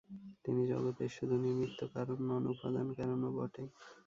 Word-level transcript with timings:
তিনি 0.43 0.61
জগতের 0.71 1.11
শুধু 1.17 1.35
নিমিত্ত-কারণ 1.43 2.17
নন, 2.29 2.43
উপাদান-কারণও 2.53 3.29
বটে। 3.37 3.63